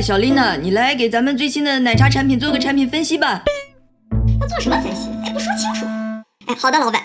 [0.00, 0.56] 小丽娜？
[0.56, 3.42] 你来给咱们最新的奶茶产品做个产品分析吧。
[4.40, 5.08] 要做什么分析？
[5.24, 5.86] 哎，不说清楚。
[6.46, 7.02] 哎，好的，老板。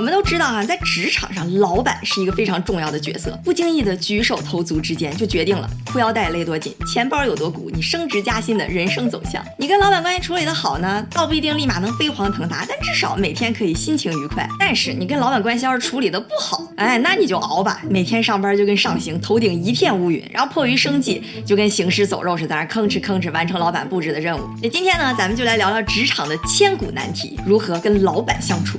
[0.00, 3.38] 我们都知道啊，在职场上，老板是一个非常重要的角色。
[3.44, 9.44] 不经意的举手投足之间，就决定了裤腰带勒多紧，钱包有多鼓，你升职加薪的人生走向。
[9.58, 14.48] 你跟老板关系处理的好呢，倒不一定立马能飞黄腾达，但至少每天可以心情愉快。
[14.58, 24.48] 但是你跟老板关系要是处理的不好，哎，那你就熬吧，每天上班就跟上刑，头顶一片乌云，然后迫于生计，就跟行尸走肉似的，在那吭哧吭哧完成老板布置的任务。
[24.62, 28.78] 那今天呢，咱们就来聊聊职场的千古难题，如何跟老板相处。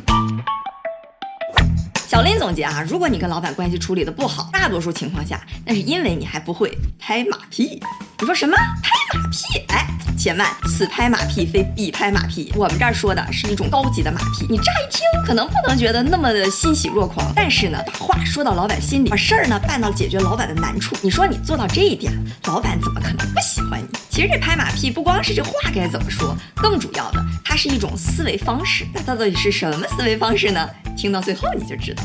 [2.11, 7.81] 小林总结啊，如果你跟老板关系处理的不好，大多数情况下，那是因为你还不会拍马屁。
[8.19, 8.53] 你说什么
[8.83, 9.63] 拍马屁？
[9.69, 9.87] 哎，
[10.17, 12.51] 且慢，此拍马屁非彼拍马屁。
[12.57, 14.45] 我们这儿说的是一种高级的马屁。
[14.49, 20.93] 你乍一听可能不能觉得那么的欣喜若狂，但是呢，把话说到老板心里，把事儿呢办到解决老板的难处。
[21.01, 22.11] 你说你做到这一点，
[22.43, 23.87] 老板怎么可能不喜欢你？
[24.09, 28.85] 其实这拍马屁不光是这话该怎么说，更主要的，它是一种思维方式。
[28.93, 30.69] 那它到底是什么思维方式呢？
[30.95, 32.03] 听到最后你就知道。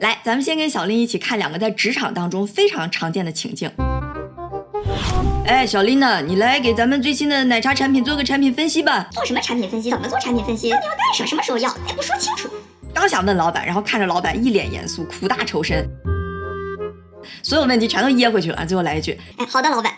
[0.00, 3.70] 来，咱们先跟小林一起看两个在职场当中非常常见的情境。
[5.46, 6.22] 哎，小林呢？
[6.22, 9.08] 你来给咱们最新的奶茶产品做个产品分析吧。
[9.12, 9.90] 做什么产品分析？
[9.90, 10.70] 怎么做产品分析？
[10.70, 11.28] 到底要干什么？
[11.28, 11.68] 什么时候要？
[11.88, 12.48] 哎，不说清楚。
[12.94, 15.88] 刚想问老板，然后看着老板一脸严肃，苦大仇深，
[17.42, 18.64] 所有问题全都噎回去了。
[18.64, 19.92] 最后来一句：哎，好的，老板。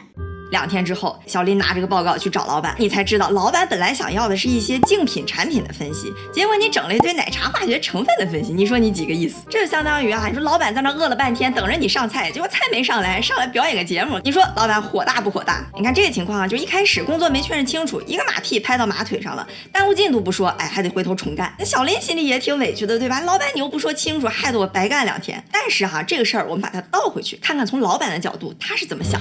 [0.52, 9.42] 两天之后，小林拿这个报告去找老板，你才知道，老板本来想要的是一些竞品产品的分析，结果你整了一堆奶茶化学成分的分析，你说你几个意思？
[9.48, 15.64] 这就相当于啊，你说老板在那饿了半天等着你上菜，结果菜没上来，上来表演个节目，你说老板火大不火大？
[15.74, 21.50] 你看这个情况啊，就一开始工作没确认清楚，一个马屁拍到马腿上了，耽误进度不说，哎，还得回头重干。
[21.58, 23.20] 那小林心里也挺委屈的，对吧？
[23.20, 25.42] 老板你又不说清楚，害得我白干两天。
[25.50, 29.18] 但是哈，这个事儿我们把它倒回去，看看从老板的角度他是怎么想。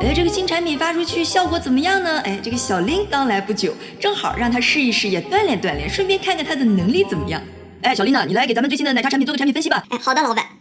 [0.00, 2.20] 哎，这个新产品发出去效果怎么样呢？
[2.20, 7.42] 哎，这个小林刚来不久，正好让他试一试，也锻炼锻炼，顺便看看他的能力怎么样。
[7.82, 9.82] 哎，小林呢，你来给咱们最新的奶茶产品做个产品分析吧。
[9.88, 10.55] 哎，好的，老板。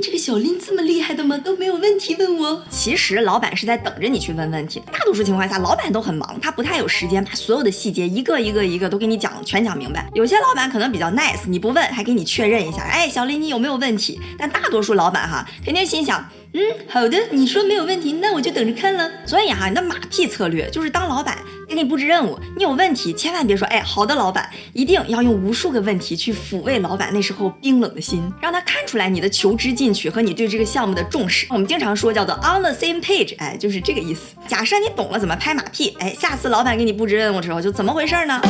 [0.00, 1.36] 这个小林这么厉害的吗？
[1.38, 2.62] 都没有问题问我。
[2.70, 4.82] 其实老板是在等着你去问问题。
[4.92, 10.08] 大多数情况下，老板都很忙，他不太有时间把所有的细节一个一个一个都给你讲全讲明白。
[10.14, 12.82] 有些老板可能比较 nice，你不问还给你确认一下。
[12.82, 14.20] 哎，小林你有没有问题？
[14.38, 16.26] 但大多数老板哈，肯定心想。
[16.52, 19.10] 嗯，好的，你说没有问题，那我就等着看了。
[19.26, 21.36] 所以哈，你的马屁策略就是当老板
[21.68, 31.46] 给你布置任务，你有问题千万别说，哎，好的，老板，一定要用无数个问题去抚慰老板那时候冰冷的心，让他看出来你的求知进取和你对这个项目的重视。
[31.50, 34.36] 我们经常说叫做 on the same page，哎，就是这个意思。
[34.46, 38.40] 假设你懂了怎么拍马屁，哎，下次老板给你布置任务的时候就怎么回事呢？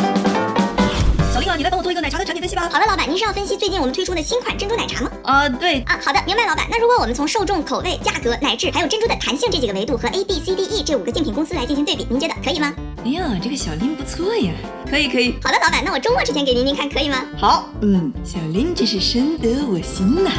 [1.32, 2.68] 小丽啊，你来帮我做一个奶茶的产品分析吧。
[2.70, 5.10] 好的，老板，您是要分析最近我们推出的新款珍珠奶茶吗？
[5.24, 6.66] 啊，对啊，好的，明白，老板。
[6.70, 12.74] 那如果我们从受众、口味、价格、奶质，还有珍珠的弹性这几个维度和 A B C D E 这五个竞品公司来进行对比，您觉得可以吗？
[13.06, 14.52] 哎呀，这个小林不错呀，
[14.90, 15.36] 可以可以。
[15.40, 17.24] 好的，老板，那我周末之前给您，您看可以吗？
[17.38, 20.30] 好，嗯，小林真是深得我心呐。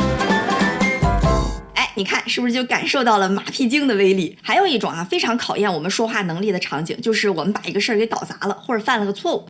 [1.75, 4.37] 哎，你看是不是就感受到了马屁精的威力？
[4.41, 9.45] 还有一种啊，非常考验我们说话能力的场景，就是我们把一个事儿给搞砸了，或者犯了个错误。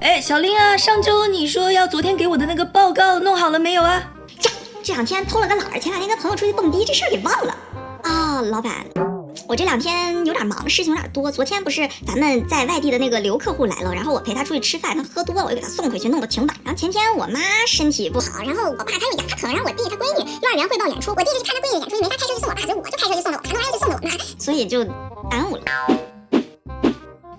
[0.00, 3.92] 哎，小林啊，上周你说要昨天给我的那个报告弄好了没有啊？
[3.92, 4.10] 呀，
[4.82, 7.56] 这两天偷了个懒儿，前两天跟朋友出去蹦迪，这事儿给忘了。
[8.02, 8.72] 啊，老板，
[9.52, 11.30] 我这两天有点忙，事情有点多。
[11.30, 16.56] 昨天不是咱们在外地的那个刘客户来了，然后我陪他出去吃饭，他喝多了，我又给他送回去，弄得挺晚。
[16.64, 24.84] 然后前天我妈身体不好，然后我爸他又牙疼，然后我弟他闺女幼儿园汇报演出，我弟就去看他闺女演出，没法开车去送我爸，所以我就开车去送了我爸，弄完又去送了我妈，所以就
[25.30, 25.62] 耽误了。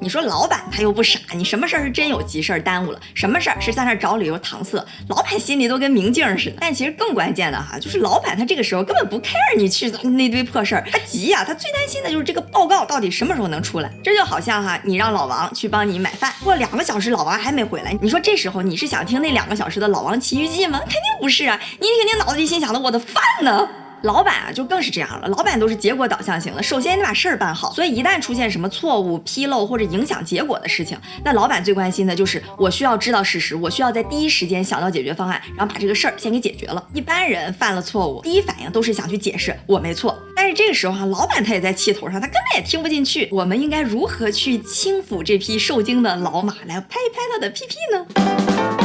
[0.03, 6.57] 你说老板他又不傻，你什么事儿是真有急事儿耽误了，什么事儿是在那找理由搪塞，老板心里都跟明镜似的。
[6.59, 13.89] 但其实更关键的哈，就是老板他这个时候根本不 care 你去那堆破事儿，他急呀，他最担心的就是这个报告到底什么时候能出来。
[14.03, 20.79] 这就好像哈，你让老王去帮你买饭，过两个小时老王还没回来，你说这时候你是想听那两个小时的《老王奇遇记》吗？
[20.79, 23.69] 肯定不是啊，你肯定脑子里心想的我的饭呢。
[24.03, 25.27] 老板啊，就更是这样了。
[25.29, 27.71] 老板都是结果导向型的，首先你把事儿办好。
[27.71, 36.85] 所以一旦出现什么错误、纰漏或者影响结果的事情，那老板最关心的就是我需要知道事实，我需要在第一时间想到解决方案，然后把这个事儿先给解决了。
[36.93, 40.17] 一般人犯了错误，第一反应都是想去解释我没错。
[40.35, 43.29] 但是这个时候啊，老板他也在气头上，他根本也听不进去。
[43.31, 48.82] 我们应该如何去轻抚这匹受惊的老马，来拍一拍他的屁屁呢？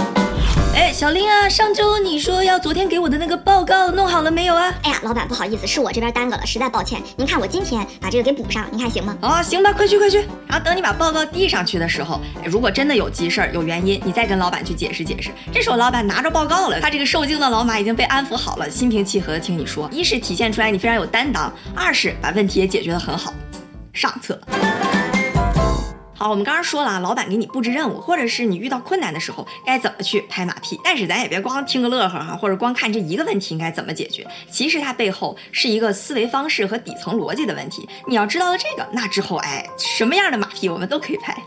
[0.79, 4.73] 哎，小林啊，上周你说要昨天给我的那个报告弄好了没有啊？
[4.85, 7.03] 哎呀，老板不好意思，是我这边耽搁了，实在抱歉。
[7.17, 9.19] 您看我今天把这个给补上，您看行吗？
[9.21, 10.19] 啊，行吧，快去快去。
[10.47, 15.31] 然后等你把报告递上去的时候，哎，如果真的有急事儿有原因，你再跟老板去解释解释。
[15.53, 19.91] 这时候老板拿着报告了，他这个受惊的老马已经被安抚好了，心平气和的听你说。
[19.91, 23.35] 一是体现出来你非常有担当，二是把问题也解决得很好，
[23.93, 24.41] 上策。
[26.19, 30.77] 好，我们刚刚说了啊，老板给你布置任务，或者是你遇到困难的时候，该怎么去拍马屁？
[30.83, 34.27] 但是咱也别光听个乐呵哈，或者光看这一个问题应该怎么解决。
[34.51, 37.89] 其实它背后是一个思维方式和底层逻辑的问题。
[38.09, 41.41] 你要知道了这个，那之后，哎，什么样的马屁我们都可以拍。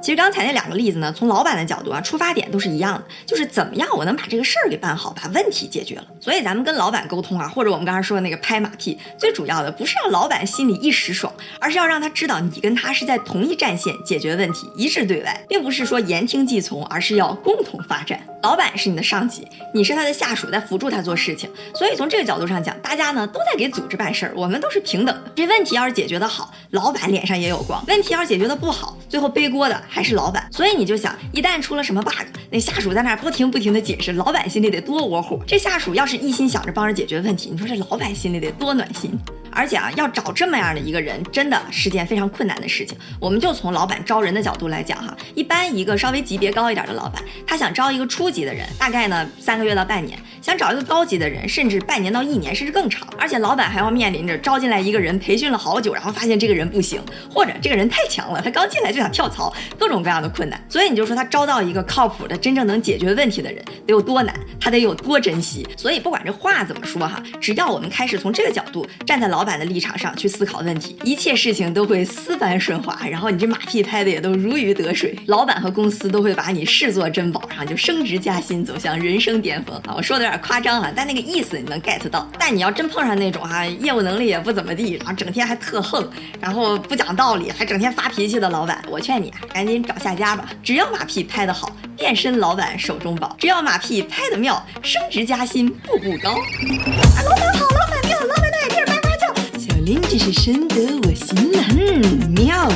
[0.00, 6.04] 其实刚才那两个例子呢，从老板的角度啊，出发点都是一样的，就是怎么样我能把这个事儿给办好，把问题解决了。
[6.20, 18.18] 所以咱们跟老板沟通啊，或者我们刚才说的那个拍马屁，最主要的不是让老板心里一时爽，而是要让他知道你跟他是在同一战线解决问题，一致对外，并不是说言听计从，而是要共同发展。
[18.42, 21.50] 老板是你的上级，你是他的下属，在辅助他做事情。
[21.74, 25.30] 所以从这个角度上讲，大家呢都在给组织办事儿，我们都是平等的。
[25.36, 29.82] 这问题要是解决的好，老板脸上也有光；问题要是解决的不好，最后背锅的。
[29.90, 35.40] 还是老板，所以你就想，一旦出了什么 bug，那下属在那儿不停不停的解释，老板心里得多窝火。
[35.46, 39.18] 这下属要是一心想着帮着解决问题，你说这老板心里得多暖心。
[39.52, 42.96] 而且啊，要找这么样的一个人，真的是件非常困难的事情。
[43.18, 53.06] 我们就从老板招人的角度来讲哈，一般一个稍微级别高一点的老板，他想招一个初级的人，大概呢三个月到半年；想找一个高级的人，甚至半年到一年，甚至更长。
[53.18, 57.00] 而且老板还要面临着招进来一个人，培训了好久，然后发现这个人不行，
[57.32, 59.52] 或者这个人太强了，他刚进来就想跳槽。
[59.78, 65.66] 各种各样的困难，所以你就说他招到一个靠谱的、真正能解决问题的人得有多难，他得有多珍惜。
[65.76, 79.94] 所以不管这话怎么说哈，只要我们开始从这个角度站在老板的立场上去思考问题，一切事情都会丝般顺滑，然后你这马屁拍的也都如鱼得水，老板和公司都会把你视作珍宝，然后就升职加薪，走向人生巅峰啊！
[79.96, 82.28] 我说的点夸张啊，但那个意思你能 get 到。
[82.38, 86.08] 但你要真碰上那种哈，业务能力也不怎么地，然后整天还特横，
[86.40, 89.80] 然后不讲道理，还整天发脾气的老板，我劝你啊赶紧。
[89.90, 96.30] 找下家吧，只要马屁拍得好，变身老板手中宝；只要马屁拍得妙，升职加薪步步高。
[96.30, 99.34] 啊老板好，老板妙，老板的 idea 叭叭叫。
[99.58, 102.74] 小林真是深得我心了，嗯，妙啊！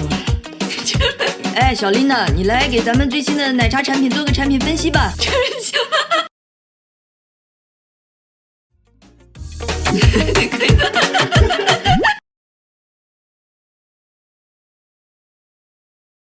[1.54, 5.12] 哎，小林呐，你来给咱们最新的奶茶产品做个产品分析吧。
[5.18, 5.78] 真行。
[10.34, 11.83] Tic.